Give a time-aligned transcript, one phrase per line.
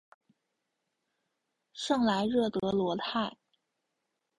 [1.75, 3.37] 圣莱热德罗泰。